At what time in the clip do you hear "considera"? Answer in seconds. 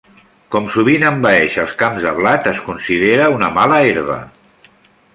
2.71-3.31